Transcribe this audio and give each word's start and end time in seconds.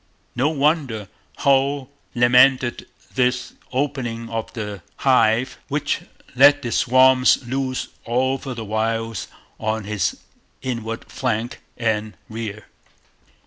No 0.35 0.49
wonder 0.49 1.09
Hull 1.37 1.91
lamented 2.15 2.87
this 3.13 3.53
'opening 3.71 4.31
of 4.31 4.51
the 4.53 4.81
hive,' 4.95 5.59
which 5.67 6.01
'let 6.35 6.63
the 6.63 6.71
swarms' 6.71 7.45
loose 7.45 7.89
all 8.03 8.33
over 8.33 8.55
the 8.55 8.65
wilds 8.65 9.27
on 9.59 9.83
his 9.83 10.17
inland 10.63 11.05
flank 11.07 11.61
and 11.77 12.17
rear. 12.29 12.65